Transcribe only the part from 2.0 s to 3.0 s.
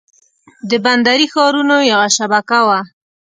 شبکه وه.